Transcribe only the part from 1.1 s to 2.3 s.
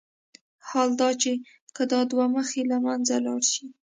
چې که دا دوه